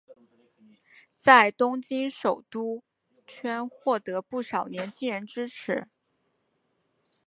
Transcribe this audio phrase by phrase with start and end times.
[1.15, 2.81] 在东京首都
[3.27, 5.89] 圈获得不少年轻人支持。